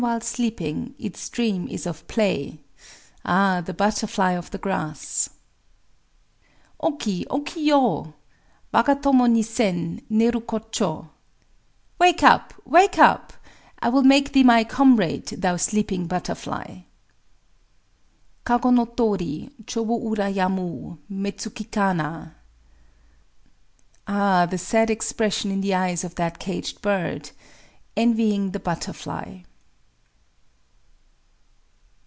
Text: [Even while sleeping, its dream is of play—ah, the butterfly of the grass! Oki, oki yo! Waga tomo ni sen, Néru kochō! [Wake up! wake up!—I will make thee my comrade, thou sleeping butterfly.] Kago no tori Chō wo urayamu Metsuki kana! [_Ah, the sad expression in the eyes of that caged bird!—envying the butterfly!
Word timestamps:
[Even 0.01 0.09
while 0.09 0.21
sleeping, 0.21 0.95
its 0.97 1.29
dream 1.29 1.67
is 1.67 1.85
of 1.85 2.07
play—ah, 2.07 3.61
the 3.61 3.71
butterfly 3.75 4.31
of 4.31 4.49
the 4.49 4.57
grass! 4.57 5.29
Oki, 6.79 7.27
oki 7.29 7.61
yo! 7.61 8.11
Waga 8.73 8.95
tomo 8.95 9.27
ni 9.27 9.43
sen, 9.43 10.01
Néru 10.11 10.41
kochō! 10.41 11.07
[Wake 11.99 12.23
up! 12.23 12.51
wake 12.65 12.97
up!—I 12.97 13.89
will 13.89 14.01
make 14.01 14.33
thee 14.33 14.41
my 14.41 14.63
comrade, 14.63 15.27
thou 15.27 15.55
sleeping 15.57 16.07
butterfly.] 16.07 16.79
Kago 18.43 18.71
no 18.71 18.85
tori 18.85 19.51
Chō 19.65 19.85
wo 19.85 19.99
urayamu 19.99 20.97
Metsuki 21.11 21.69
kana! 21.71 22.33
[_Ah, 24.07 24.49
the 24.49 24.57
sad 24.57 24.89
expression 24.89 25.51
in 25.51 25.61
the 25.61 25.75
eyes 25.75 26.03
of 26.03 26.15
that 26.15 26.39
caged 26.39 26.81
bird!—envying 26.81 28.49
the 28.49 28.59
butterfly! 28.59 29.41